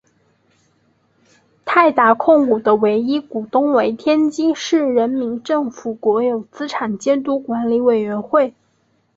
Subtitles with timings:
[1.63, 8.55] 泰达控股的唯一股东为天津市人民政府国有资产监督管理委员会。